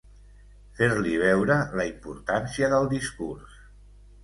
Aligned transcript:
Fer-li 0.79 1.11
veure 1.25 1.59
la 1.81 1.87
importància 1.91 2.73
del 2.75 2.91
discurs. 2.97 3.63